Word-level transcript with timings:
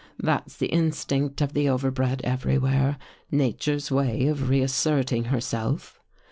That's 0.17 0.57
the 0.57 0.65
instinct 0.65 1.41
of 1.41 1.53
the 1.53 1.67
overbred 1.67 2.21
everywhere. 2.23 2.97
Nature's 3.29 3.91
way 3.91 4.25
of 4.25 4.49
reasserting 4.49 5.25
herself. 5.25 6.01